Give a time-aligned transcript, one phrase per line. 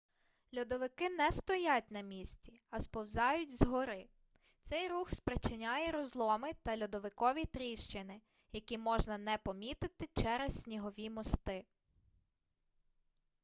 [0.57, 4.09] льодовики не стоять на місці а сповзають з гори
[4.61, 11.65] цей рух спричиняє розломи та льодовикові тріщини які можна не помітити через снігові мости